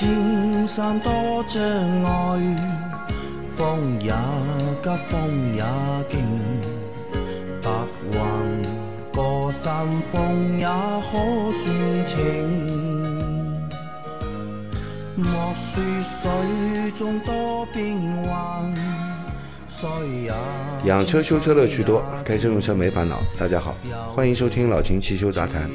[0.00, 1.12] 莫说青山多
[1.46, 1.62] 障
[2.04, 2.56] 碍，
[3.46, 4.10] 风也
[4.82, 5.62] 急，风也
[6.10, 6.24] 劲，
[7.62, 7.70] 白
[8.12, 8.18] 云
[9.12, 11.18] 过山峰也可
[11.62, 12.16] 算情。
[15.16, 18.74] 莫说水中多变幻，
[19.68, 19.88] 水
[20.22, 20.32] 也
[20.86, 23.20] 养车修车乐趣多，开车用车没烦恼。
[23.38, 23.76] 大家好，
[24.14, 25.70] 欢迎收听老秦汽修杂谈，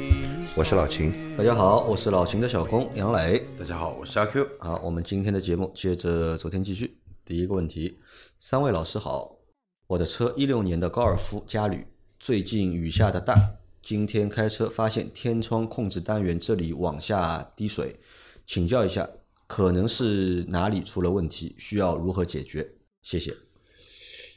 [0.56, 1.14] 我是老秦。
[1.36, 3.45] 大家好，我是老秦的小工杨磊。
[3.66, 4.48] 大家好，我是阿 Q。
[4.60, 7.00] 好，我们今天的节目接着昨天继续。
[7.24, 7.98] 第一个问题，
[8.38, 9.40] 三位老师好，
[9.88, 11.84] 我的车一六年的高尔夫嘉旅，
[12.20, 17.98] 最近雨下的大，今天开车发现天窗控制单元这里往下滴水，
[18.46, 19.10] 请教一下，
[19.48, 22.74] 可能是哪里出了问题，需要如何解决？
[23.02, 23.36] 谢谢。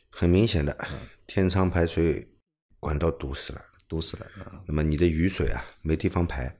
[0.09, 0.75] 很明显的，
[1.27, 2.27] 天窗排水
[2.79, 4.63] 管道堵死了，堵死了啊！
[4.65, 6.58] 那么你的雨水啊没地方排，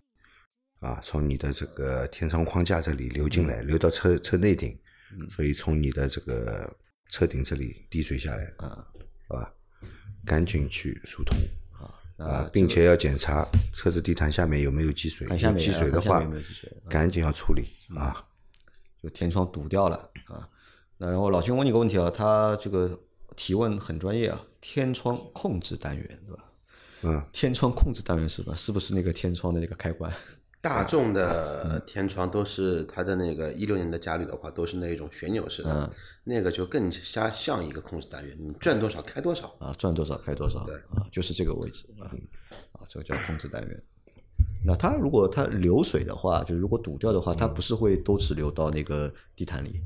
[0.80, 4.78] 啊，从你的这个天窗框架这里流进来，流到车车内顶，
[5.30, 6.74] 所以从你的这个
[7.10, 8.88] 车顶这里滴水下来，啊，
[9.28, 9.54] 好吧？
[10.26, 11.38] 赶紧去疏通
[12.18, 16.26] 那啊，并且要检查车子地毯下面有没有积水，有看下面积水的话
[16.90, 18.26] 赶紧要处理啊。
[19.02, 20.48] 就天窗堵掉了啊。
[20.98, 23.00] 那然后老秦问你个问题啊，他这个
[23.36, 26.44] 提问很专业啊，天窗控制单元对吧？
[27.04, 28.54] 嗯，天窗控制单元是吧？
[28.56, 30.14] 是不是那个天窗的那个开关？
[30.62, 35.90] 大众的天窗都是它的那个一六年的家里的话，都是那一种旋钮式的，嗯。
[36.24, 39.48] 那个就更加像一个控制单元，你转多少开多少。
[39.60, 40.76] 啊，转多少开多少对。
[40.76, 42.12] 啊，就是这个位置啊，
[42.74, 43.84] 啊，这个叫控制单元。
[44.66, 49.80] 那它如果它流水的话，就是如果堵掉的话，它不是会都只流到那个地毯里，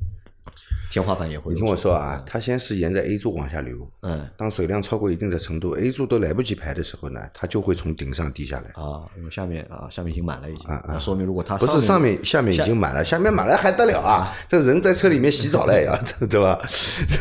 [0.90, 1.54] 天花板也会。
[1.54, 8.68] 你听我说啊，，它先是沿着 A 柱往下流，嗯当水量超过一定的程度，A 柱都来不及排的时候呢，它就会从顶上滴下来。
[8.82, 14.32] 啊，因为下面啊，下面已经满了已经，啊啊说明如果它不是上面下面已经满了，下面满了还得了啊？
[14.48, 15.98] 这人在车里面洗澡了也要，
[16.28, 16.60] 对吧？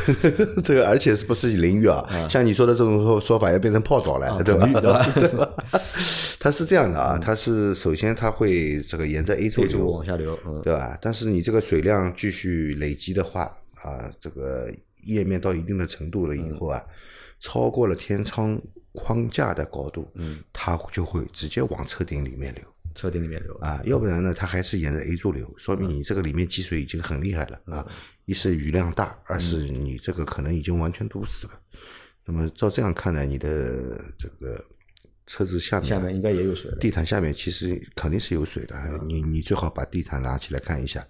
[0.63, 2.07] 这个而且是不是淋浴啊？
[2.29, 4.67] 像你说的这种说说法，要变成泡澡了，对吧？
[4.67, 5.49] 对吧 对吧？
[6.39, 10.99] 它是这样的啊，它是首先它会这个沿着 A 柱这就流往下流，嗯，对吧？
[11.01, 14.73] 但是你这个水量继续累积的话，啊，这个
[15.05, 16.83] 页面到一定的程度了以后啊，
[17.41, 18.61] 超过了天窗
[18.93, 22.63] 框架的高度，嗯，它就会直接往车顶里面流
[22.95, 27.87] 车顶里面流，啊，要不然呢，它还是沿着 A 柱流，说明你这个里面积水已经很厉害了啊。
[28.27, 31.61] 一是雨量大，二是你这个可能已经完全堵死了。
[32.25, 34.63] 那么照这样看来，你的这个
[35.27, 36.77] 车子下面下面应该也有水了。
[36.77, 41.05] 地毯下面其实肯定是有水的，你你最好把地毯拿起来看一下，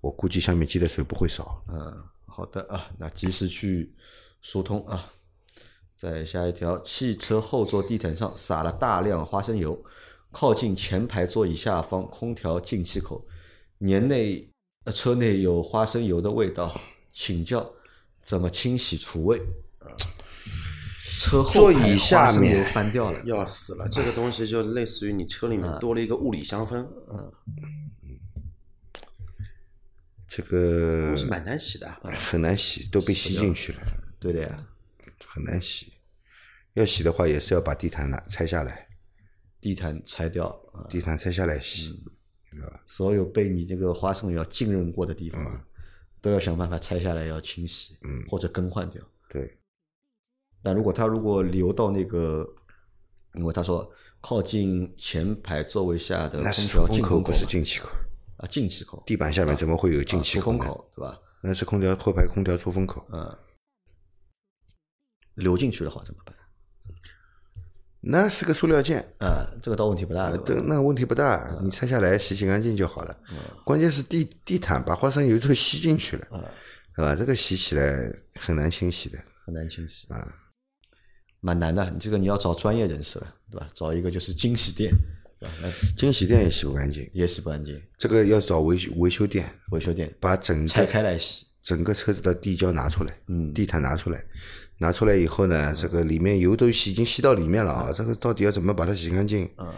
[0.00, 1.62] 我估计下面积的水不会少。
[1.68, 3.94] 嗯，好的啊，那及时去
[4.40, 5.12] 疏通啊。
[5.94, 9.84] 再下一条，汽车后座地毯上撒了大量花生油，
[10.30, 13.26] 靠近前排座椅下方空调进气口，
[13.78, 14.50] 年内
[14.84, 16.80] 呃车内有花生油的味道，
[17.12, 17.72] 请教
[18.22, 19.38] 怎么清洗除味？
[19.80, 19.92] 啊，
[21.18, 26.82] 车后座椅下面翻掉了，要死了，这个东西就类似于你车里面多了一个物理香氛，
[30.32, 31.90] 这个是蛮难洗的。
[32.16, 33.80] 很难洗，都被吸进去了，
[34.20, 34.64] 对的呀。
[35.26, 35.92] 很难洗。
[36.74, 38.86] 要洗的话，也是要把地毯拿拆下来，
[39.60, 42.00] 地毯拆掉啊，地毯拆下来洗。
[42.86, 45.64] 所有被你这个花生油浸润过的地方，啊
[46.20, 49.02] 都要想办法拆下来，要清洗，嗯或者更换掉。
[49.28, 49.58] 对，
[50.62, 52.46] 但如果它如果流到那个，
[53.34, 53.90] 因为他说
[54.20, 57.88] 靠近前排座位下的空调进口，不是进气口。
[58.40, 60.58] 啊进气口，地板下面怎么会有进啊气口呢？
[60.58, 61.18] 出风口对吧？
[61.42, 63.06] 那是空调后排空调出风口。
[63.12, 63.38] 嗯，
[65.34, 66.34] 流进去的话怎么办？
[68.02, 70.56] 那是个塑料件，啊，这个倒问题不大，这对？
[70.66, 73.14] 那个问题不大，你拆下来洗洗干净就好了。
[73.62, 76.26] 关键是地地毯把花生油都吸进去了，
[76.96, 77.14] 对吧？
[77.14, 79.18] 这个洗起来很难清洗的。
[79.44, 80.34] 很难清洗啊，
[81.40, 81.90] 蛮难的。
[81.90, 83.68] 你这个你要找专业人士了，对吧？
[83.74, 84.90] 找一个就是精洗店，
[85.40, 85.54] 对吧？
[85.62, 91.46] 那清洗店也洗不干净，也洗不干净，这个要找维修维修店，维修店把整拆开来洗。
[91.62, 94.24] 整个车子的地胶拿出来，嗯地毯拿出来，
[94.78, 99.48] 拿出来以后呢，这个里面油都吸已经吸到里面了啊，这个到底要怎么把它洗干净？
[99.58, 99.68] 嗯，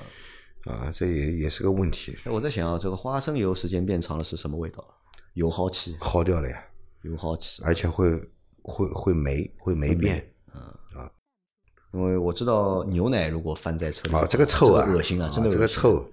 [0.64, 4.82] 啊，这也也是个问题，我在想啊，这个花生油时间变长了是什么味道？
[5.34, 6.64] 油耗气，耗掉了呀，
[7.02, 7.62] 油耗气。
[7.64, 8.08] 而且会
[8.62, 10.31] 会会霉，会霉变。
[11.92, 15.68] 因为我知道牛奶如果翻在车里，啊，这个臭啊，这个恶心啊，真的这个。
[15.68, 16.04] 臭，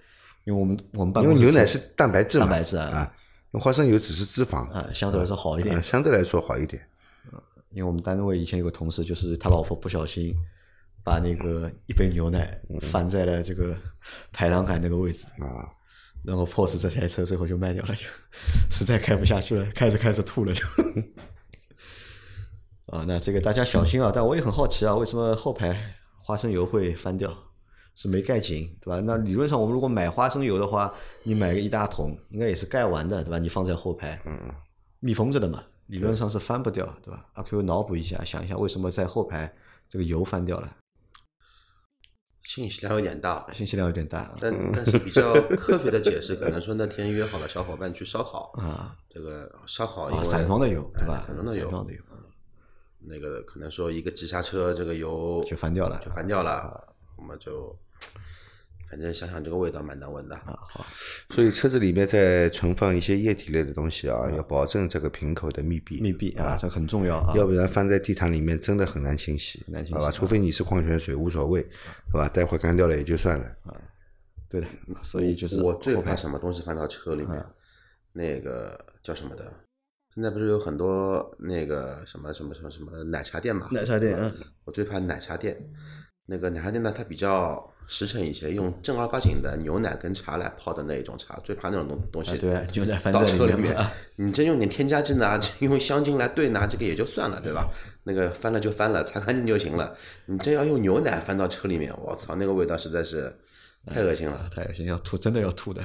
[0.44, 3.14] 因为我们我们办因公室因为牛奶是蛋白质嘛，蛋白质啊啊，
[3.60, 5.82] 花生油只是脂肪，啊，相对来说好一点呃。
[5.82, 6.82] 相对来说好一点。
[7.72, 10.36] 因为我们单位以前有个同事，就是他老婆不小心
[11.04, 13.76] 把那个一杯牛奶翻在了这个
[14.34, 15.70] 排挡杆那个位置，啊，
[16.26, 18.04] 然后 POS 这台车最后就卖掉了，就
[18.70, 20.66] 实在开不下去了，开着开着吐了就。
[22.92, 24.12] 啊，那这个大家小心啊！
[24.14, 27.36] 但我也很好奇啊，为什么后排花生油会翻掉？
[27.96, 29.02] 是没盖紧，对吧？
[29.02, 30.94] 那理论上我们如果买花生油的话，
[31.24, 33.38] 你买个一大桶，应该也是盖完的，对吧？
[33.38, 34.40] 你放在后排，嗯，
[35.00, 37.26] 密封着的嘛，理论上是翻不掉，对吧？
[37.34, 39.54] 阿 Q 脑补一下，想一下为什么在后排
[39.90, 40.78] 这个油翻掉了？
[42.44, 51.16] 信息量有点大，信息量有点大，但但是比较科学的解释，可能说那天约好了小伙伴去烧烤啊，这个烧烤因啊，散装的油，对吧？
[51.16, 52.00] 哎散装的油散装的油
[53.02, 57.76] 那个可能说一个急刹车，这个油就翻掉了就翻掉了，我们就
[58.90, 60.36] 反正想想这个味道蛮难闻的。
[60.36, 60.86] 啊，好，
[61.30, 66.02] 所以车子里面再存放一些液体类的东西啊，要保证这个瓶口的密闭。
[66.02, 67.34] 密闭啊，这很重要啊。
[67.36, 70.12] 要不然放在地毯里面真的很难清洗，难清洗好吧？
[70.12, 72.28] 除非你是矿泉水，无所谓，是吧？
[72.28, 73.46] 待会儿干掉了也就算了。
[74.50, 74.68] 对的，
[75.04, 77.46] 所以就是我最怕什么东西放到车里嗯面，
[78.12, 79.54] 那个叫什么的？
[80.20, 83.70] 现在不是有很多那个什么什么什么什么奶茶店嘛？
[83.72, 84.30] 奶茶店嗯
[84.66, 85.58] 我最怕奶茶店。
[86.26, 92.32] 那个奶茶店呢，它比较实诚一些，用正儿八经的牛奶跟茶来泡的那一种茶，最怕那种东东西。
[92.32, 93.74] 啊对牛奶翻到车里面
[94.18, 97.70] 你真用点添加剂呢， 用香精来兑呢，这个也就算了，对吧？
[98.04, 99.96] 那个翻了就翻了，擦干净就行了。
[100.26, 103.34] 你真要用牛奶翻到车里面，我操，那个味道实在是
[103.88, 104.50] 太恶心了。
[104.54, 105.82] 太恶心，要吐，真的要吐的。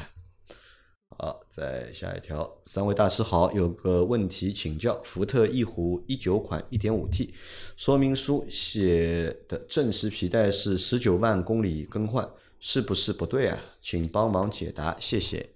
[1.17, 7.33] 好，再下一条，三位大师好，有个问题请教：福特翼虎一九款一点五 T，
[7.77, 12.29] 说明书写的正时皮带是十九万公里更换，
[12.59, 13.59] 是不是不对啊？
[13.81, 15.51] 请帮忙解答，谢谢。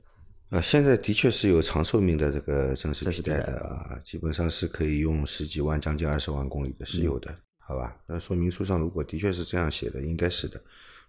[0.50, 7.96] 啊，现在的确是有长寿命的这个正时皮带的啊，基本上是可以用十几万、将近二十万公里的是有的，好吧？
[8.06, 10.62] 那说明书上如果的确是这样写的，应该是的。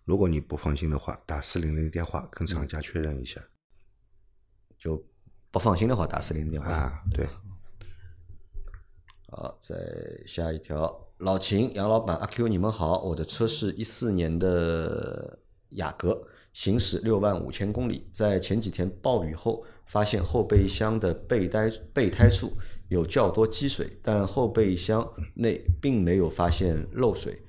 [0.05, 3.39] 如果你不放心的话，打四零零电话跟厂家确认一下
[4.79, 5.03] 就
[5.51, 6.71] 不放心的话，打四零零电话。
[6.71, 7.03] 啊。
[7.11, 7.27] 对，
[9.27, 9.75] 好，再
[10.25, 15.37] 下一条，老秦杨老板阿 Q，你们好，我的车是一四年的
[15.71, 22.53] 雅阁，行驶六万五千公里，在前几天暴雨后，发现后备箱的备胎备胎处
[22.87, 27.43] 有较多积水，但后备箱内并没有发现漏水。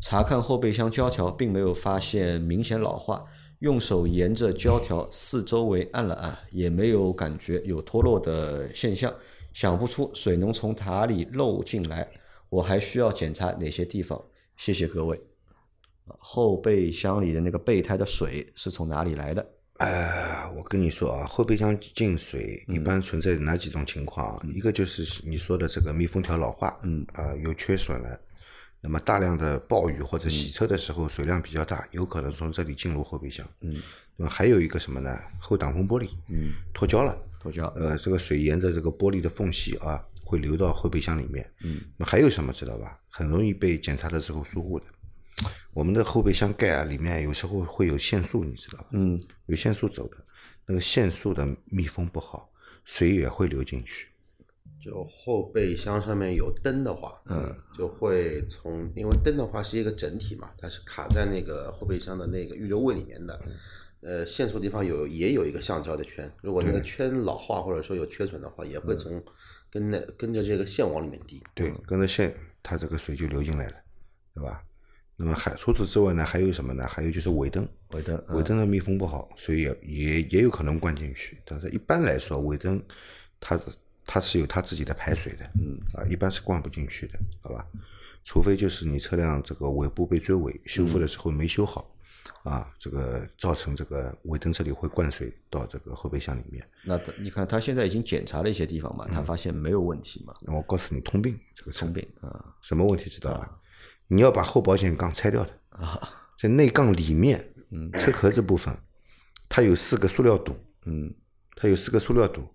[0.00, 3.26] 查看后备箱胶条，并没有发现明显老化。
[3.62, 9.14] 用手沿着胶条四周围按了按，也没有感觉有脱落的现象。
[9.54, 12.08] 想不出水能从塔里漏进来，
[12.48, 14.20] 我还需要检查哪些地方？
[14.56, 15.16] 谢谢各位。
[16.06, 19.46] 啊后备箱里的那个备胎的水是从哪里来的？
[19.78, 24.42] 呃，我跟你说啊，后备箱进水嗯一般存在哪几种情况啊？
[24.52, 28.20] 一个就是你说的这个密封条老化，嗯，啊、有缺损了。
[28.84, 33.48] 那么大量的暴雨或者洗车的时候，水量比较大，有可能从这里进入后备箱。
[33.60, 33.80] 嗯，
[34.16, 35.16] 那么还有一个什么呢？
[35.38, 41.48] 后挡风玻璃，嗯，脱胶了，脱胶呃，这个水沿着这个玻璃的缝隙啊，会流到后备箱里面。
[41.62, 42.98] 嗯，那还有什么知道吧？
[43.08, 44.86] 很容易被检查的时候疏忽的。
[45.72, 48.88] 我们的后备箱盖啊，里面有时候会有限速，你知道吧？
[48.90, 50.16] 嗯，有限速走的，
[50.66, 52.50] 那个限速的密封不好，
[52.84, 54.08] 水也会流进去。
[54.82, 63.40] 就后备箱上面有灯的话，嗯，就会从，因为灯的话是一个整体嘛，它是卡在那个后备箱的那个预留位里面的。
[64.04, 69.22] 呃，线束地方有也有一个橡胶的圈，如果那个圈老化或者说有缺损的话，也会从
[69.70, 71.40] 跟那跟着这个线往里面滴。
[71.54, 72.34] 对，跟着线，
[72.64, 73.76] 它这个水就流进来了，
[74.34, 74.60] 对吧？
[75.14, 76.84] 那么还除此之外呢，还有什么呢？
[76.88, 81.38] 还有就是尾灯，尾灯，嗯尾灯的密封不好，水也也也有可能灌进去。
[81.44, 82.82] 但是一般来说，尾灯
[83.38, 83.56] 它
[84.06, 85.78] 它是有它自己的排水的，嗯。
[85.94, 87.66] 啊，一般是灌不进去的，好吧？
[88.24, 91.92] 除非就是你车辆这个尾部被追尾，修复的时候没修好，
[92.44, 96.64] 啊，这个造成这个尾灯这里会灌水到这个后备箱里面。
[96.84, 103.58] 那你看他现在已经检查了一些地方嘛，他发现没有问题嘛，那我告诉你，通病这个通病啊，什么问题知道吧？
[104.06, 106.18] 你要把后保险杠拆掉的啊。
[106.38, 107.90] 在内杠里面，嗯。
[107.92, 108.76] 车壳子部分，
[109.48, 111.12] 它有四个塑料堵，嗯，
[111.56, 112.46] 它有四个塑料堵，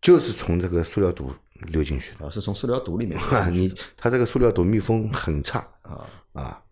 [0.00, 1.32] 就是从这个塑料堵
[1.68, 2.26] 流进去的。
[2.26, 6.62] 啊是从塑料堵里面啊， 你它这个塑料堵密封很差啊啊，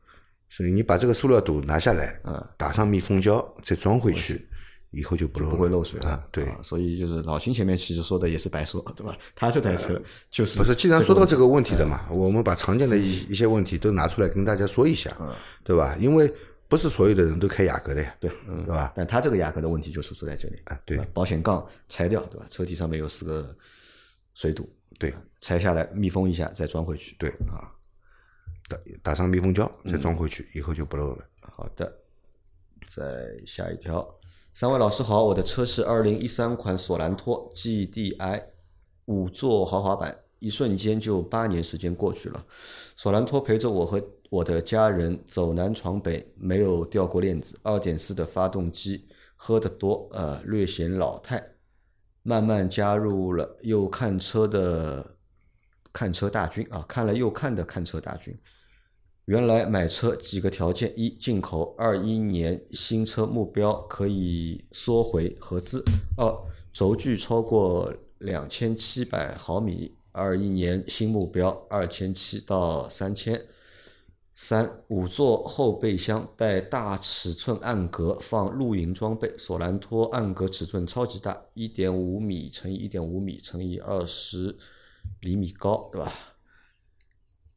[0.48, 2.18] 所以你把这个塑料堵拿下来，
[2.56, 4.46] 打上密封胶，再装回去，
[4.90, 6.24] 以后就不漏不会漏水了啊。
[6.30, 9.16] 对，啊所以就是老秦前面其实说的也是白说，对吧？
[9.34, 15.16] 他这台车就是不是，既然说到这个个问题的嘛，我们把常见的一一些问题都拿出来跟大家说一下，
[15.64, 15.96] 对吧？
[15.98, 16.32] 因为
[16.68, 18.92] 不是所有的人都开雅阁的呀，对，对吧？
[18.96, 22.46] 但他这个雅阁的问题就出出在这里啊对保险杠拆掉，对吧？
[22.50, 23.56] 车体上面有四个
[24.34, 24.68] 水堵，
[24.98, 27.14] 对拆下来密封一下再装回去。
[27.18, 27.70] 对啊，
[28.68, 31.24] 打打上密封胶，再装回去，以后就不漏了。
[31.40, 32.00] 好的，
[32.88, 33.04] 再
[33.46, 34.18] 下一条，
[34.52, 38.42] 三位老师好，我的车是二零一三款索兰托 GDI
[39.04, 42.44] 五座豪华版，一瞬间就八年时间过去了。
[42.96, 47.58] 索兰托陪着我和我的家人走南闯北，没有掉过链子。
[47.62, 49.06] 二点四的发动机，
[49.36, 51.52] 喝得多，呃，略显老态。
[52.22, 55.16] 慢慢加入了又看车的
[55.92, 58.36] 看车大军啊，看了又看的看车大军。
[59.26, 65.80] 原来买车几个条件：一、进口；二一年新车目标可以缩回合资；
[66.16, 66.32] 二、
[66.72, 73.36] 轴距超过两千七百毫米；二一年新目标二千七到三千；
[74.38, 84.58] 三、五座后备箱带大尺寸暗格放露营装备，索兰托暗格尺寸超级大，一点五米乘以一点五米乘以二十
[85.20, 86.12] 厘米高，对吧？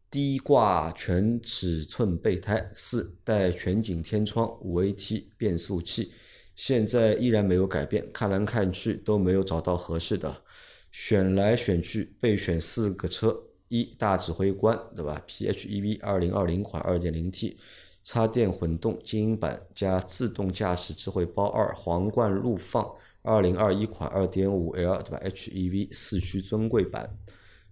[0.10, 6.14] 低挂全尺寸备胎，四带全景天窗，五 AT 变速器，
[6.56, 10.44] 现在依然没有改变，看来看去都没有找到合适的，
[10.90, 17.58] 选来选去备选四个车，一大指挥官，对吧？PHEV 二零二零款二点零 T，
[18.04, 22.86] 插电混动精英版加自动驾驶智慧包二皇冠陆放
[23.22, 27.18] 二零二一款二点五 L，对吧？HEV 四驱尊贵版。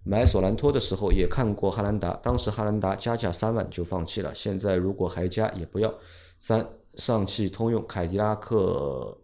[0.04, 5.92] 买索兰托的时候也看过汉兰达，当时汉兰达加价三万就放弃了，现在如果还加也不要。
[6.38, 9.18] 三上汽通用凯迪拉克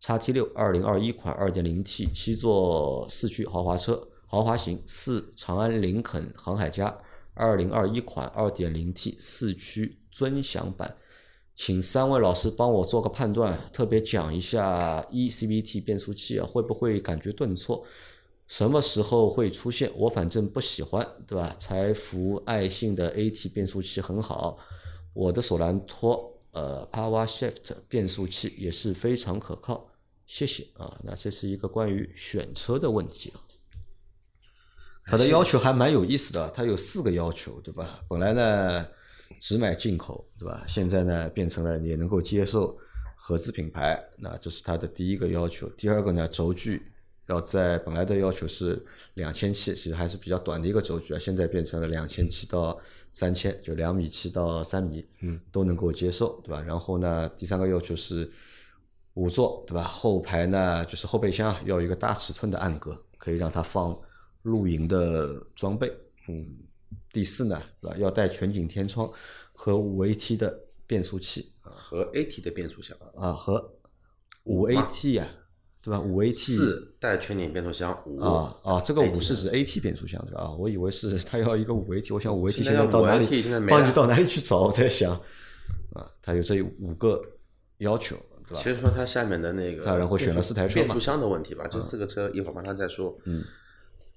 [0.00, 4.82] XT 六二零二一款二点零 T 七座四驱豪华车，豪华型。
[4.84, 6.92] 四长安林肯航海家
[7.34, 10.96] 二零二一款二点零 T 四驱尊享版，
[11.54, 17.86] 请三位老师帮我做个判断，特别讲一下 E C V T 变速器啊会不会感觉顿挫？
[18.48, 19.88] 什么时候会出现？
[19.94, 21.54] 我反正不喜欢，对吧？
[21.56, 24.58] 财富爱信的 AT 变速器很好，
[25.12, 29.86] 我的索兰托呃 Power Shift 变速器也是非常可靠，
[30.26, 30.98] 谢谢啊。
[31.04, 33.43] 那这是一个关于选车的问题啊。
[35.06, 38.00] 他的要求还蛮有意思的，他有四个要求，对吧？
[38.08, 38.86] 本来呢
[39.40, 40.64] 只买进口，对吧？
[40.66, 42.76] 现在呢变成了也能够接受
[43.16, 45.68] 合资品牌，那这是他的第一个要求。
[45.70, 46.90] 第二个呢轴距。
[47.26, 48.84] 要在本来的要求是
[49.14, 52.78] 两千七，其实还是比较短的一个轴距啊，现在变成了两千七到
[53.12, 56.60] 三千，就两米七到三米，嗯，都能够接受，对吧？
[56.60, 58.30] 然后呢，第三个要求是
[59.14, 59.84] 五座，对吧？
[59.84, 63.98] 后排呢就是后备箱要有一个大尺寸的暗格，可以让它放
[64.44, 65.92] 露营的装备，
[66.28, 66.46] 嗯。
[67.12, 67.96] 第四呢，对吧？
[67.98, 69.08] 要带全景天窗
[69.52, 73.72] 和五 AT 的变速器和 AT 的变速箱啊，和
[74.44, 75.28] 五 AT 啊。
[75.80, 76.00] 对吧？
[76.00, 80.50] 五 AT 四带全景变速箱，五啊啊，这个五是指 AT 变速箱对吧？
[80.58, 83.26] 我以为是它要一个五 AT，我想五 AT 现在到哪里？
[83.68, 84.62] 帮你到哪里去找？
[84.62, 85.12] 我在想
[85.92, 87.22] 啊，它有这五个
[87.78, 88.16] 要求，
[88.48, 88.60] 对吧？
[88.62, 93.14] 其实说它下面的那个，它然后选了四台车变速箱的问题吧，这四个车一会儿帮他再说。
[93.26, 93.44] 嗯，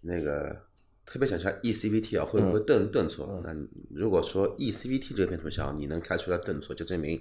[0.02, 0.66] 那个。
[1.10, 3.42] 特别想下 eCVT 啊，会不会顿顿挫？
[3.42, 3.56] 那
[3.96, 7.18] 如果说 eCVT 这个变速箱你能开出来顿挫，就证明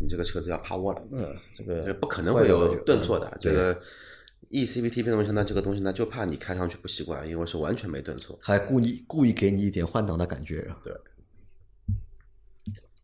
[0.00, 1.02] 你这个车子要趴窝了。
[1.10, 3.36] 嗯，这个不可能会有顿挫的。
[3.40, 3.74] 这个
[4.50, 10.72] eCVT 变速箱那，这个东西呢，就怕你开上去不习惯，因为是完全没顿挫，还故意故意给你一点换挡的感觉。
[10.84, 10.94] 对。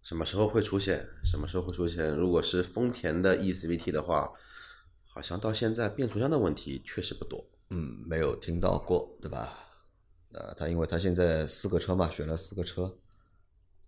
[0.05, 1.05] 什么时候会出现？
[1.25, 2.15] 什么时候会出现？
[2.15, 4.31] 如果是丰田的 eCVT 的话，
[5.09, 7.45] 好像到现在变速箱的问题确实不多。
[7.75, 9.53] 嗯，没有听到过，对吧？
[10.31, 12.83] 呃，他因为他现在四个车嘛，选了四个车，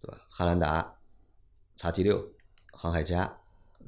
[0.00, 0.18] 对吧？
[0.28, 0.96] 汉兰达、
[1.76, 2.20] 叉 T 六、
[2.72, 3.32] 航海家，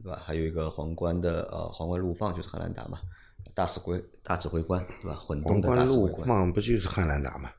[0.03, 0.23] 对吧？
[0.25, 3.01] 还有一个皇冠的呃皇冠陆放就是汉兰达嘛，
[3.55, 5.15] 大指挥大指挥官，对吧？
[5.17, 6.21] 混动的大指挥官。
[6.21, 7.51] 陆放不就是汉兰达嘛？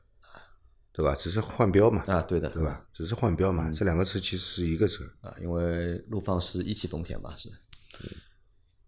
[0.92, 1.14] 对吧？
[1.14, 2.02] 只是换标嘛。
[2.06, 2.86] 啊，对的，对吧？
[2.92, 7.50] 只是换标嘛，这两个车其实是一个车啊，因为陆放是一汽丰田嘛，是。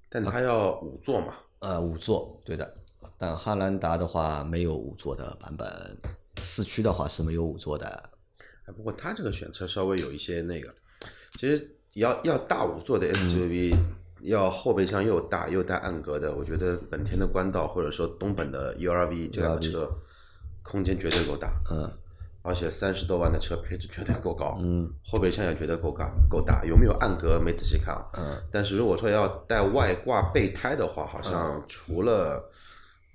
[0.08, 1.34] 但它要五座嘛？
[1.60, 2.74] 呃，五座，对的。
[3.18, 5.68] 但汉兰达的话没有五座的版本，
[6.42, 7.86] 四驱的话是没有五座的。
[8.66, 10.72] 哎，不过它这个选车稍微有一些那个，
[11.32, 13.74] 其实要要大五座的 SUV，
[14.22, 19.90] 要后备箱又大又带暗格的，我觉得本田的冠道或者说东本的 URV 这辆车，
[20.62, 21.52] 空间绝对够大。
[21.70, 21.90] 嗯。
[22.44, 24.58] 而且三十多万的车配置绝对够高。
[24.60, 24.92] 嗯。
[25.04, 28.10] 后备箱也绝对够大够大，有没有暗格没仔细看啊？
[28.18, 28.42] 嗯。
[28.50, 32.50] 但是如果说要带外挂备胎的话，好像除了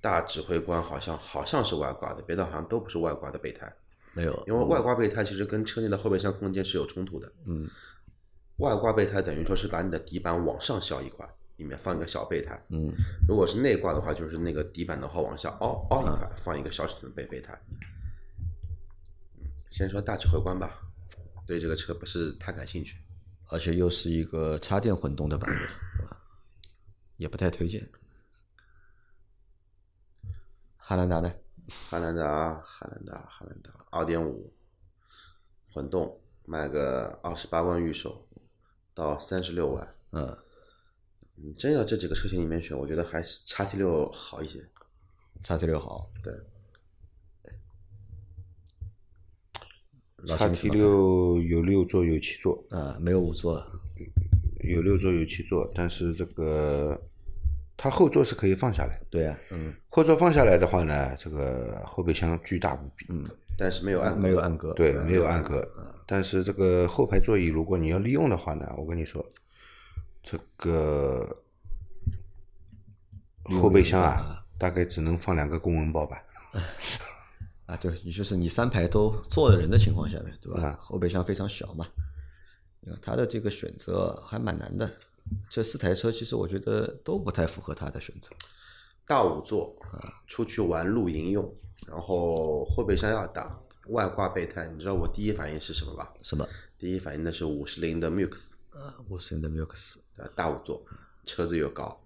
[0.01, 3.71] 大指挥官好像好像是外挂的，别的好像都不是外挂的备胎。
[4.13, 7.31] 没有，因为外挂备胎其实跟车内的后备箱空间是有冲突的。
[7.45, 7.69] 嗯，
[8.57, 11.27] 外挂备胎等于说是把你的底板往上削一块，
[11.57, 12.59] 里面放一个小备胎。
[12.69, 12.91] 嗯，
[13.27, 17.55] 如果是内挂的话，就是那个底板的话往下凹凹一块，放一个小尺寸备备胎。
[19.69, 20.79] 先说大指挥官吧，
[21.45, 22.95] 对这个车不是太感兴趣，
[23.49, 26.09] 而且又是一个插电混动的版本，
[27.17, 27.87] 也不太推荐。
[30.87, 31.29] 汉兰达呢？
[31.89, 34.53] 汉兰达，汉兰达，汉兰达，二点五
[35.73, 38.25] 混动，卖个二十八万预售
[38.93, 39.95] 到三十六万。
[40.11, 40.37] 嗯，
[41.35, 44.65] 你真要这几个车型里面选，我觉得还是叉 T 六好一些。
[45.43, 46.33] 叉 T 六好，对，
[50.25, 53.61] 叉 T 六有六座有七座，啊，没有五座，
[54.61, 57.06] 有六座有七座，但是这个
[57.77, 63.23] 它后座是可以放下来，对啊，嗯，后座放下来的话呢，这个后备箱巨大无比，嗯，
[63.55, 65.63] 但是没有按没有暗格，对，没有暗格，
[66.07, 69.23] 但是这个后排座椅如果你要利用的话呢，我跟你说，
[70.23, 71.43] 这个
[73.43, 76.17] 后备箱啊，大概只能放两个公文包吧，
[77.67, 80.63] 啊，对，你就是你三排都坐着人的情况下面，对吧？
[80.63, 80.77] 啊。
[80.79, 81.85] 后备箱非常小嘛，
[82.79, 84.91] 你看它的这个选择还蛮难的。
[85.49, 88.31] 这四台车其实我觉得都不太符合他的选择。
[89.05, 91.55] 大五座啊，出去玩露营用，
[91.87, 93.57] 然后后备箱要大，
[93.87, 94.67] 外挂备胎。
[94.67, 96.13] 你知道我第一反应是什么吧？
[96.21, 96.47] 什么？
[96.77, 100.85] 第一反应的是五十铃的 Mux，呃，五十铃的 Mux，呃，大五座，
[101.25, 102.05] 车子又高，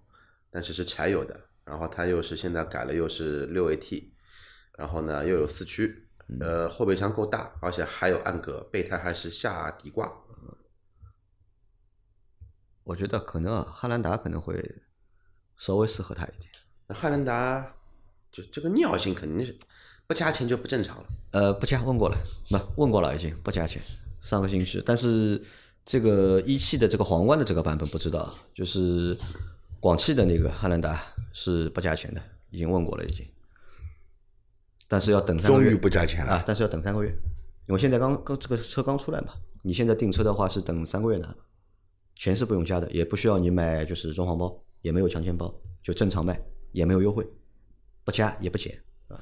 [0.50, 4.04] 但是是柴油的，然后它又是现在改了，又是六 AT，
[4.78, 6.06] 然后呢又有四驱，
[6.40, 10.10] 呃，后备箱够大，而且还有暗格，备胎还是下底挂。
[12.84, 14.82] 我觉得可能啊，汉兰达可能会
[15.56, 16.50] 稍微适合他一点。
[16.88, 17.74] 那汉兰达
[18.30, 19.56] 就这个尿性肯定是
[20.06, 21.04] 不加钱就不正常了。
[21.30, 22.16] 呃，不加问过了，
[22.50, 23.80] 不问过了已经不加钱。
[24.20, 25.42] 上个星期，但是
[25.84, 29.16] 这个一汽的这个皇冠的这个版本不知道，就是
[29.80, 31.00] 广汽的那个汉兰达
[31.32, 33.26] 是不加钱的，已经问过了已经。
[34.86, 36.44] 但是要等三个月终于不加钱了啊！
[36.46, 37.08] 但是要等三个月，
[37.66, 41.34] 因为现在刚刚这个车刚出来嘛，你现在订车的话是等三个月拿，
[42.22, 47.26] 钱是不用加的，也不需要你买就是装潢包，也没有强奸包，就正常卖，也没有优惠，
[48.04, 49.20] 不加也不减啊。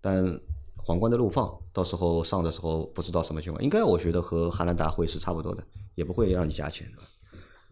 [0.00, 0.40] 但
[0.76, 5.64] 皇冠的路放到时候上的时候不知道什么情况，应该我觉得和汉兰达会是差不多的，
[5.96, 6.98] 也不会让你加钱的。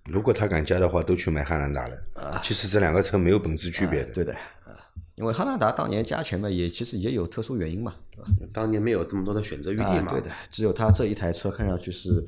[0.06, 1.96] 如果他敢加的话，都去买汉兰达了。
[2.42, 4.12] 其实这两个车没有本质区别的。
[4.12, 4.74] 对的啊，
[5.18, 8.28] 因为汉兰达当年加钱嘛，也其实也有特殊原因嘛，对吧？
[8.52, 10.06] 当年没有这么多的选择余地。
[10.08, 12.24] 对的，只有它这一台车看上去是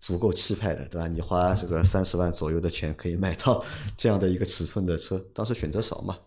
[0.00, 1.06] 足够气派的，对吧？
[1.06, 3.64] 你花这个三十万左右的钱可以买到
[3.96, 6.18] 这样的一个尺寸的车，当时选择少嘛，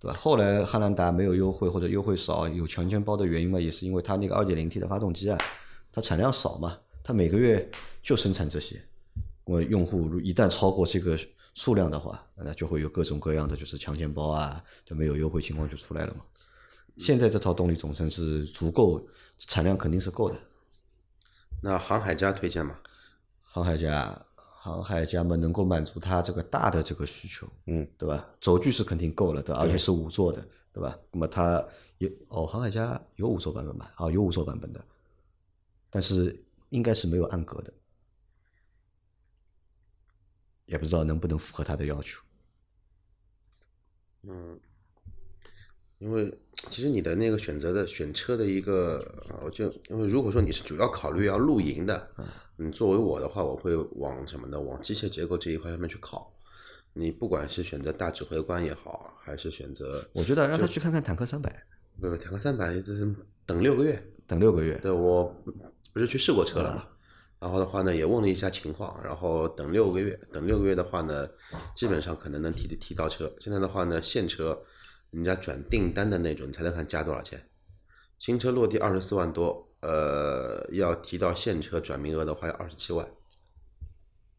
[0.00, 0.16] 对吧？
[0.18, 5.38] 后来汉兰达没有优惠或者优惠少，有强奸包的原因嘛，也是因为它那个二点零 T 的发动机啊，
[5.92, 7.70] 它产量少嘛，它每个月
[8.02, 8.82] 就生产这些，
[9.44, 11.16] 我用户如一旦超过这个
[11.60, 16.24] 数量的话，那就会有各种各样的就是强奸包啊，就没有优惠情况就出来了嘛。
[16.96, 20.36] 现在这套动力总成是足够，产量肯定是够的。
[21.62, 22.78] 那航海家推荐吗？
[23.42, 28.26] 航海家，航海家们能够满足它这个大的这个需求，嗯，对吧？
[28.40, 30.42] 轴距是肯定够了的，而且是五座的，
[30.72, 30.98] 对吧？
[31.10, 31.62] 那么它
[31.98, 33.92] 有哦，航海家有五座版本吧？
[33.96, 34.82] 啊，有五座版本的，
[35.90, 37.70] 但是应该是没有暗格的，
[40.70, 42.22] 也不知道能不能符合他的要求。
[44.22, 44.58] 嗯，
[45.98, 46.32] 因为
[46.70, 48.96] 其实你的那个选择的选车的一个，
[49.30, 52.10] 呃我就因为如果说你是主要考虑要露营的，
[52.58, 54.60] 嗯，作为我的话，我会往什么呢？
[54.60, 56.32] 往机械结构这一块上面去考。
[56.92, 61.64] 你不管是选择大指挥官也好，还是选择我觉得让他去看看坦克三百，
[62.00, 63.14] 不不坦克三百，就是
[63.46, 64.02] 等六个月。
[64.26, 64.78] 等六个月。
[64.82, 65.52] 对我不
[65.92, 66.88] 不是去试过车了嘛，
[67.40, 71.26] 然后的话呢，也问了一下情况，然后等六个月，等六个月的话呢，
[71.74, 73.32] 基本上可能能提提到车。
[73.40, 74.62] 现在的话呢，现车
[75.10, 77.42] 人家转订单的那种，你猜猜看加多少钱？
[78.18, 83.08] 新车落地二十四万多，呃，要提到现车转名额的话要二十七万，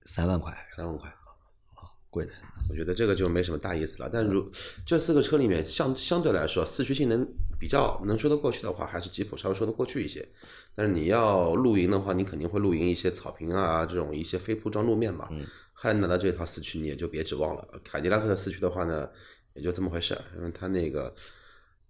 [0.06, 1.10] 三万块，三万块。
[1.10, 2.32] 啊贵的。
[2.70, 4.10] 我觉得这个就没什么大意思了。
[4.14, 4.48] 但如
[4.86, 7.28] 这四个车里面，相相对来说，四驱性能
[7.62, 10.28] 比较能说得过去的话，还是吉普稍微说得过去一些。
[10.74, 15.30] 但是你要露营的话，你肯定会露营一些草坪啊，这种一些非铺装路面嘛。
[15.72, 17.68] 汉兰达的这套四驱你也就别指望了。
[17.84, 19.08] 凯迪拉克的四驱的话呢，
[19.54, 21.14] 也就这么回事，因为它那个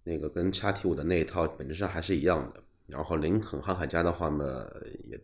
[0.04, 2.62] 那个跟叉 T 五的那一套本质上还是一样的。
[2.86, 4.70] 然后林肯航海家的话呢，
[5.08, 5.18] 也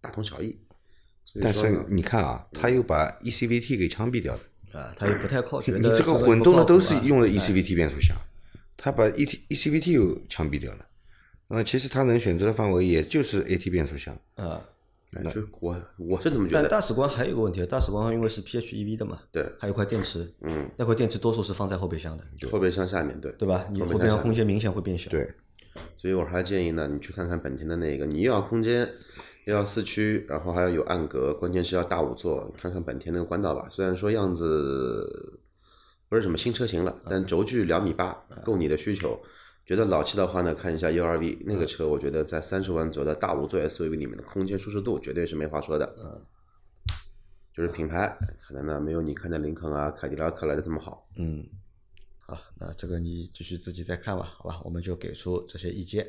[0.00, 0.56] 大同小异。
[1.24, 4.40] 所以但是说你看啊，他又把 ECVT 给枪毙掉了。
[4.80, 8.16] 啊，他又不太靠，觉得你这个个混动的都是用的哎 ECVT 变速箱，
[8.78, 10.86] 他把 E T ECVT 又枪毙掉了。
[11.48, 14.18] 那么其实他能选择的范围也就是 AT 变速箱。
[14.36, 14.64] 啊。
[15.10, 16.60] 那就我我是这么觉得。
[16.60, 23.64] 但大使官还有一个问题，大使官因为是 PHEV 的嘛，对还有一块电池，嗯，那块电池多数是放在后备箱的，后备箱下面对对吧？
[23.72, 25.10] 你后后备箱空间明显会变小。
[25.10, 25.26] 对，
[25.96, 28.86] 所以我还建议呢，你去看看本田的那个，你又要空间，
[29.46, 32.54] 又要四驱，然后还要有暗格，关键是要大五座。
[32.60, 35.40] 看看本田那个关岛吧，虽然说样子
[36.08, 38.12] 不是什么新车型了，但轴距两米八
[38.44, 39.20] 够你的需求。
[39.66, 45.94] 觉得老气的话呢，看一下 U R V 那个车，我觉得在三十万左右的大五座 S U V 里面的空间舒适度绝对是没话说的。
[45.98, 46.24] 嗯，
[47.54, 51.06] 就是品牌可能呢没有你看的林肯啊、凯迪拉克来的这么好。
[51.16, 51.46] 嗯，
[52.20, 56.06] 好，那这个你继续自己再看吧，好吧，我们就给出这些意见。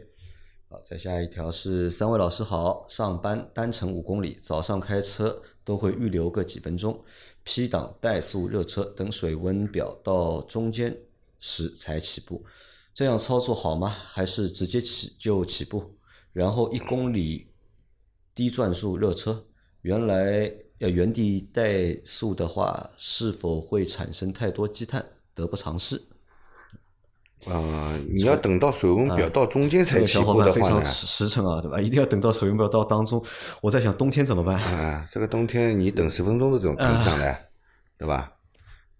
[0.71, 7.03] 好，再下一条是三位老师好，上班单程五公里，早上开车都会预留个几分钟
[7.43, 10.95] ，P 档怠速热车，等水温表到中间
[11.39, 12.45] 时才起步。
[12.93, 13.89] 这样操作好吗？
[13.89, 15.95] 还是直接起就起步，
[16.33, 17.47] 然后一公里
[18.35, 19.43] 低转速热车？
[19.81, 25.03] 原来呃原地怠速的话，是否会产生太多积碳？
[25.33, 25.99] 得不偿失。
[27.45, 30.85] 啊，你要等到水温表到中间才起步的话呢伴非常？
[30.85, 31.79] 实实诚啊，对吧？
[31.79, 33.23] 一定要等到水温表到当中。
[33.61, 34.61] 我在想冬天怎么办？
[34.61, 37.41] 啊，这个冬天你等十分钟都等等不上来，
[37.97, 38.33] 对吧？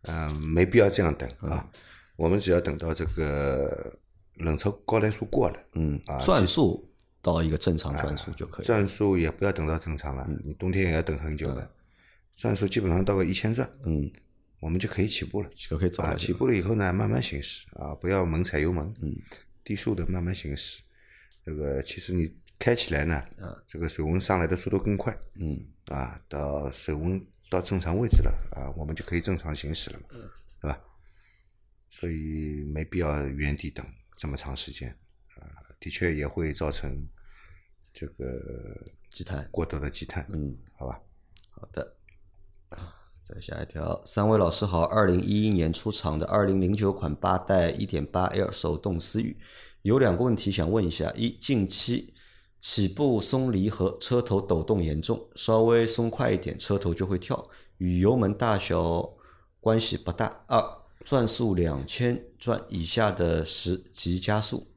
[0.04, 1.68] 嗯、没必要这样等啊。
[2.16, 3.94] 我们只要等到这个
[4.38, 6.90] 冷车高怠速过了，嗯啊，转速
[7.22, 8.66] 到一个正常转速就可以。
[8.66, 11.70] 转速也不要等到正常了，你冬天也要等很久的。
[12.38, 14.10] 转速基本上到个一千转，嗯，
[14.60, 15.50] 我们就可以起步了。
[15.50, 16.16] 啊，就可以走了。
[16.16, 19.16] 起步了以后呢，慢慢行驶啊，不要猛踩油门，嗯，
[19.64, 20.82] 低速的慢慢行驶。
[21.46, 23.24] 这个其实你开起来呢，
[23.68, 30.06] 这个水温上来的速度更快，嗯，啊，到水温到正常位置了啊，我们就可以正常行驶了嘛，
[30.62, 30.80] 对吧？
[31.90, 33.86] 所以没必要原地等
[34.18, 34.90] 这么长时间，
[35.40, 37.08] 啊，的确也会造成
[37.94, 39.48] 这个积碳。
[39.52, 41.02] 过多的积碳，嗯，好吧？
[41.52, 41.99] 好的。
[43.22, 44.82] 再下一条，三位老师好。
[44.84, 49.38] 二零一一年出厂的二零零九款八代一点八 L 手动思域，
[49.84, 52.14] 有两个问题想问一下：一，近期
[52.60, 59.14] 起步松离合，车头抖动严重，稍微松快一点，车头就会跳，与油门大小
[59.60, 60.44] 关系不大。
[60.48, 60.64] 二，
[61.04, 64.68] 转速两千转以下的时急加速，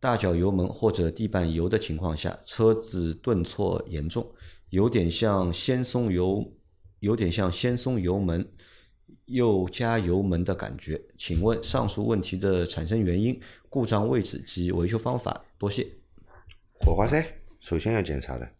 [0.00, 4.32] 大脚油门或者地板油的情况下，车子顿挫严重，
[4.70, 6.52] 有点像先松油，
[7.00, 8.46] 有点像先松油门
[9.26, 11.00] 又加油门的感觉。
[11.16, 15.44] 请问上述问题的产生原因、故障位置及维修方法？
[15.58, 15.86] 多谢。
[16.74, 18.52] 火花塞首先要检查的，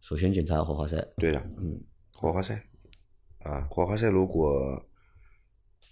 [0.00, 1.80] 首先检查火花塞，对的，嗯，
[2.12, 2.54] 火花塞
[3.38, 4.84] 啊，火花塞如果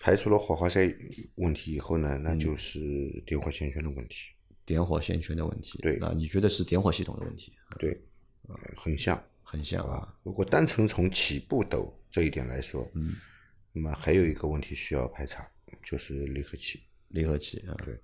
[0.00, 0.92] 排除了火花塞
[1.37, 2.78] 问题以后呢，那就是
[3.24, 4.16] 点火线圈的问题。
[4.64, 5.78] 点火线圈的问题。
[5.81, 7.52] 对那你觉得是点火系统的问题？
[7.78, 7.90] 对，
[8.48, 9.22] 呃很像。
[9.50, 10.14] 很像啊。
[10.22, 13.14] 如果单纯从起步抖这一点来说，嗯，
[13.72, 15.50] 那么还有一个问题需要排查，
[15.82, 16.82] 就是离合器。
[17.08, 17.98] 离合器啊，对，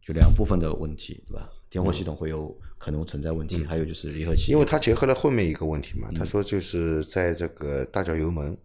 [0.00, 1.50] 就两部分的问题，对吧？
[1.68, 8.56] 点火系统会有可能存在问题，还有就是离合器，因为它结合了后面一个问题嗯嘛，他说就是在这个大脚油门、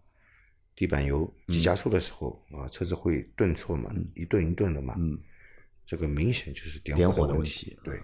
[0.74, 5.20] 地板油急加速的时候啊，车子会顿挫嘛，一顿一顿的嘛，嗯，
[5.86, 8.00] 这个明显就是点火的问题对，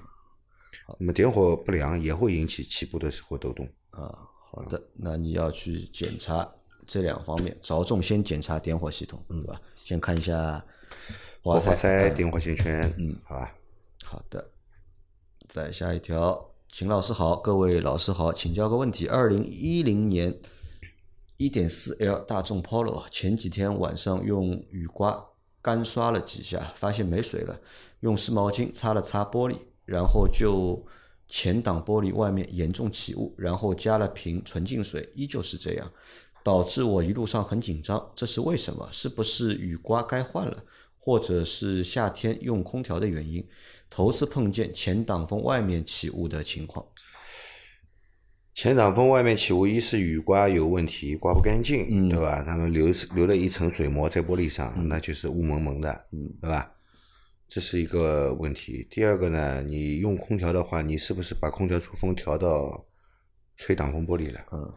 [0.98, 3.68] 那么点火不良也会引起起步的时候抖动。
[3.92, 6.50] 啊，好的，那你要去检查
[6.88, 9.60] 这两方面，着重先检查点火系统，对吧？
[9.76, 10.64] 先看一下
[11.44, 13.56] 火花塞、点火线圈，嗯，好吧。
[14.04, 14.52] 好的，
[15.48, 20.40] 再下一条，秦老师好，各位老师好，请教个问题：二零一零年
[21.38, 25.28] 一点四 L 大众 Polo 前几天晚上用雨刮
[25.62, 27.60] 干刷了几下，发现没水了，
[28.00, 29.58] 用湿毛巾擦了擦玻璃，
[29.90, 30.86] 然后就
[31.28, 35.92] 前挡玻璃外面严重起雾，然后加了瓶纯净水，依旧是这样，
[36.44, 38.88] 导致我一路上很紧张，这是为什么？
[38.92, 40.64] 是不是雨刮该换了？
[40.98, 43.44] 或者是夏天用空调的原因，
[43.90, 46.86] 头次碰见前挡风外面起雾的情况。
[48.54, 52.44] 前挡风外面起雾，一是雨刮有问题，刮不干净，对吧？
[52.44, 56.06] 他们留留了一层水膜在玻璃上，那就是雾蒙蒙的，
[56.42, 56.70] 对吧？
[57.50, 58.88] 这是一个问题。
[58.92, 62.86] 第二个呢，你用空调的话，你是不是把空调出风调到
[63.56, 64.40] 吹挡风玻璃了？
[64.52, 64.72] 嗯，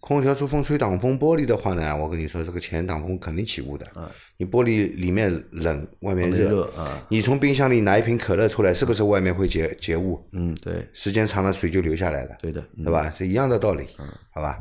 [0.00, 3.86] 空调出风吹挡风玻璃的话呢，我跟你说，这个前挡风肯定起雾的。
[3.94, 4.06] 嗯
[4.40, 10.24] 你玻璃里面冷，外面热，热啊你从冰箱里拿一瓶可乐出来，是不是外面会结结雾？
[10.32, 13.10] 嗯，对，时间长了水就流下来了，对的，嗯对吧？
[13.10, 14.58] 是一样的道理，嗯好吧？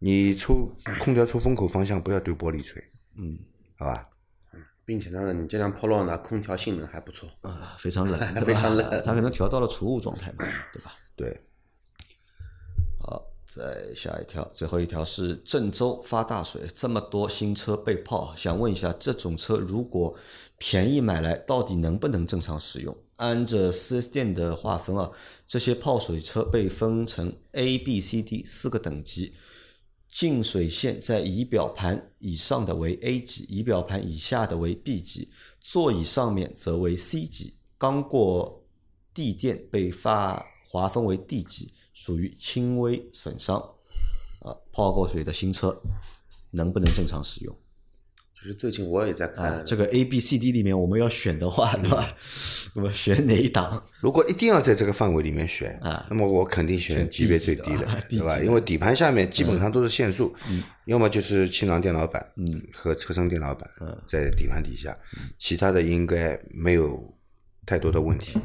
[0.00, 2.82] 你出空调出风口方向不要对玻璃吹，
[3.18, 3.38] 嗯，
[3.76, 4.08] 好吧？
[4.90, 7.28] 并且呢，你这辆 Polo 呢，空调性能还不错。
[7.42, 10.96] 啊，非常冷， 非常冷它可能调到了储物状态嘛，对吧？
[11.14, 11.40] 对，
[12.98, 20.16] 好，再下一条，最后一条是郑州发大水，这么多新车被泡，想问一下，这种车如果
[20.58, 22.96] 便宜买来，到底能不能正常使用？
[23.18, 25.08] 按着 4S 店的划分啊，
[25.46, 29.34] 这些泡水车被分成 A、B、C、D 四个等级，
[30.10, 37.54] 进水线在仪表盘以上的为 A 级，仪表盘以下的为 B 级，座椅上面则为 C 级。
[37.78, 38.64] 刚过
[39.14, 43.58] 地垫被发划分为 D 级，属于轻微损伤。
[44.40, 45.80] 啊，泡过水的新车
[46.50, 47.56] 能不能正常使用？
[48.42, 52.10] 就是最近我也在啊看，这个 A、B、C、D 里面我们要选的话，对吧？
[52.74, 53.82] 那么选哪一档？
[54.00, 58.38] 如果一定要在这个范围里面选，啊那么我肯定选选级别最低的啊，对吧？
[58.38, 60.34] 因为底盘下面基本上都是限速，
[60.86, 63.68] 要么就是气囊电脑板，嗯，和车身电脑板，
[64.06, 64.96] 在底盘底下，
[65.36, 67.14] 其他的应该没有
[67.66, 68.38] 太多的问题。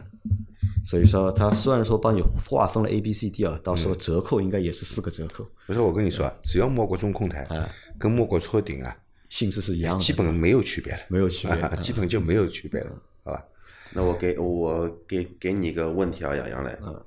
[0.84, 8.96] 所以说，他虽然说帮你划分了 A、B、C、D 啊，到时候折扣应该也是四个折扣，不是我跟你说，啊，只要没过中控台啊，跟没过车顶啊，
[9.36, 11.58] 性质是一样的，基本没有区别了，没有区别。
[11.58, 12.92] 啊，基本就没有区别了，
[13.26, 13.46] 好吧？
[13.92, 17.06] 那我给我给给你一个问题啊，杨洋来，嗯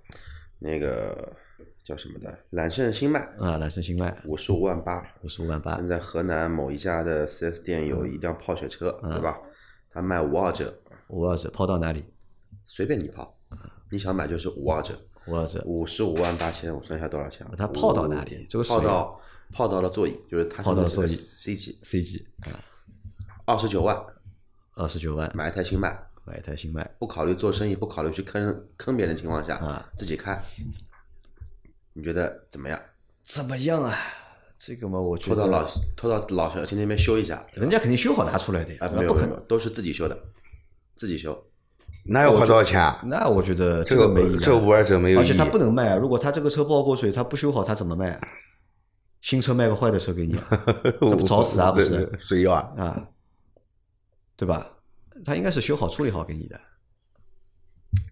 [0.58, 1.32] 那个
[1.82, 5.76] 叫什么的，揽胜星脉啊，揽胜星脉五十五万八，五十五万八。
[5.76, 9.38] 现，在河南某一家的四 S 店有一辆泡雪车，对吧？
[9.90, 12.04] 他卖五二折，五二折抛到哪里？
[12.66, 13.34] 随便你泡，
[13.90, 14.92] 你想买就是五二折，
[15.28, 17.54] 五二折五十五万八千，我算一下多少钱啊？
[17.56, 18.46] 它泡到哪里？
[18.50, 19.18] 这个水泡到
[19.52, 22.52] 泡到了座椅，就是它泡到了座椅 C 级，C 级啊，
[23.44, 23.96] 二十九万
[24.74, 30.40] 二十九万买一台新迈，买一台新迈，不考虑做生意，不考虑去坑坑别人的情况下，啊自己开，
[31.92, 32.80] 你觉得怎么样？
[33.22, 33.96] 怎么样啊？
[34.58, 39.28] 这个嘛，我觉得拖到老拖到老小区那边修一下，人家肯定修好拿出来的，啊，对吧不可能。
[39.28, 40.18] 没有没有，都是自己修的，
[40.96, 41.44] 自己修。
[42.04, 43.02] 那要花多少钱啊？
[43.06, 45.96] 那我觉得这个个没意义啊，这个五二折没有意义而且他不能卖啊！
[45.96, 48.20] 如果他这个车泡过水，他不修好，他怎么卖啊？
[49.20, 50.64] 新车卖个坏的车给你啊，
[51.00, 51.72] 那不找死啊？
[51.72, 52.72] 不是谁要啊？
[52.76, 53.08] 啊，
[54.36, 54.66] 对吧？
[55.24, 56.60] 他应该是修好、处理好给你的，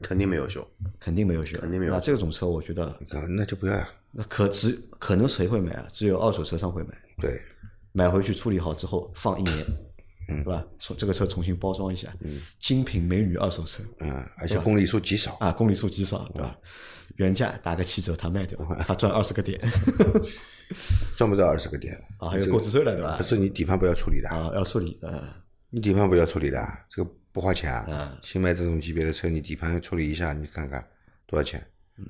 [0.02, 0.66] 肯定没有修，
[0.98, 3.88] 肯定没有修，肯定没有那这种车，我觉得呃那就不要呀。
[4.10, 5.88] 那可只可能谁会买啊？
[5.92, 7.40] 只有二手车商会买，对，
[7.92, 9.64] 买回去处理好之后放一年，
[10.28, 10.64] 嗯对吧？
[10.80, 16.58] 从这个车重新包装一下，嗯精品美女二手车嗯，而且公里数极少，啊，公里数极少，对吧？
[17.16, 19.58] 原价打个七折，他卖掉， 他赚二十个点
[21.16, 23.22] 赚不到二十个点 啊，还有购置税了，对吧不？
[23.22, 25.44] 是你底盘不要处理的，啊，要处理的。
[25.70, 28.18] 你底盘不要处理的，这个不花钱嗯啊。
[28.22, 30.86] 新买这种级别的车，你底盘处理一下，你看看
[31.26, 31.64] 多少钱？
[31.98, 32.04] 嗯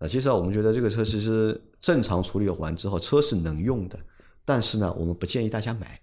[0.00, 3.98] 那其实啊，我们觉得这个车其实正常处理完之后，车是能用的，
[4.44, 6.00] 但是呢，我们不建议大家买。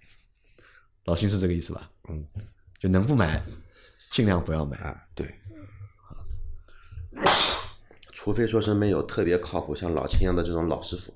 [1.04, 1.90] 老辛是这个意思吧？
[2.10, 2.26] 嗯，
[2.78, 3.42] 就能不买，
[4.10, 4.76] 尽量不要买。
[4.78, 5.26] 啊，对，
[8.12, 11.14] 除非说身边有特别靠谱，像老秦一样的这种老师傅，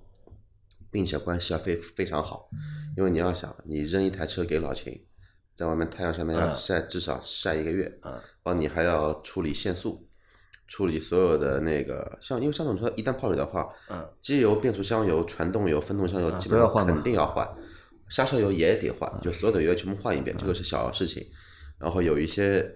[0.90, 2.48] 并且关系要非非常好。
[2.96, 5.00] 因为你要想，你扔一台车给老秦，
[5.54, 7.92] 在外面太阳上面要晒至少晒一个月，
[8.42, 10.08] 帮你还要处理限速，
[10.68, 17.48] 处理所有的那个像，因为像这种车一旦泡水的话，嗯机油、变速箱油、传动油、分动箱油基本上肯定要换，
[18.08, 21.26] 刹车油也得换，就所有的油全部换一遍，这个是小事情。
[21.78, 22.68] 然后有一些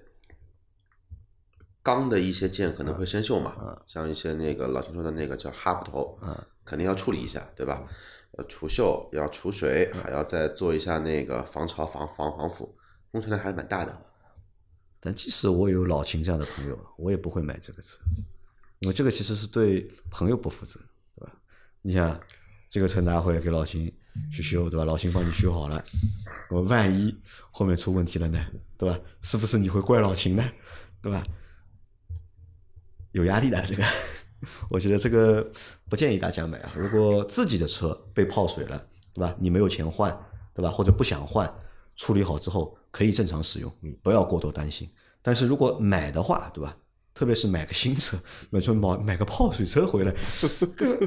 [1.84, 3.54] 钢的一些件可能会生锈嘛，
[3.86, 6.18] 像一些那个老秦说的那个叫哈布头，
[6.64, 7.86] 肯定要处理一下，对吧？
[8.38, 12.74] 要除锈，要除水，还要再做一下那个防潮、防防防腐，
[13.12, 13.96] 工程量还是蛮大的。
[14.98, 17.98] 但即使我有老秦这样的朋友，我也不会买这个车，
[18.78, 20.80] 因为这个其实是对朋友不负责，
[21.14, 21.32] 对吧？
[21.82, 22.18] 你想
[22.70, 23.92] 这个车拿回来给老秦
[24.32, 24.86] 去修，对吧？
[24.86, 25.84] 老秦帮你修好了，
[26.48, 27.14] 我万一
[27.50, 28.42] 后面出问题了呢，
[28.78, 28.98] 对吧？
[29.20, 30.42] 是不是你会怪老秦呢？
[31.02, 31.22] 对吧？
[33.14, 33.82] 有压力的这个，
[34.68, 35.50] 我觉得这个
[35.88, 36.72] 不建议大家买啊。
[36.76, 39.34] 如果自己的车被泡水了，对吧？
[39.38, 40.14] 你没有钱换，
[40.52, 40.68] 对吧？
[40.70, 41.52] 或者不想换，
[41.96, 44.88] 处理好之后可以正常使用，你不要过多担心。
[45.22, 46.76] 但是如果买的话，对吧？
[47.14, 48.18] 特别是买个新车，
[48.50, 50.12] 买说买买个泡水车回来，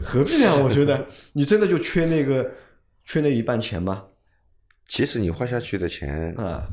[0.01, 0.63] 何必呢？
[0.63, 2.49] 我觉得你真的就缺那个
[3.03, 4.05] 缺那一半钱吗？
[4.87, 6.65] 其实你花下去的钱，啊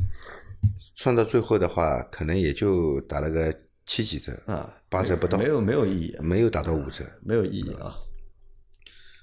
[0.79, 3.53] 算到最后的话，可能也就打了个
[3.87, 7.05] 七几折，啊，八折不到，没有没有意义，没有达到五折。
[7.23, 7.97] 没有意义啊。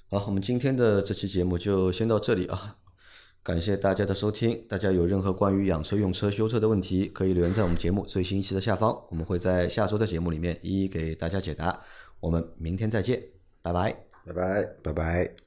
[0.08, 2.76] 好，我们今天的这期节目就先到这里啊，
[3.42, 4.64] 感谢大家的收听。
[4.68, 11.82] 大家有任何关于养车、用车、修车的问题，可以留言在我们节目最新一期的下方，我们会在下周的节目里面一一给大家解答。
[12.20, 13.20] 我们明天再见，
[13.62, 13.92] 拜拜。
[14.24, 14.64] 拜拜。
[14.82, 15.41] 拜拜。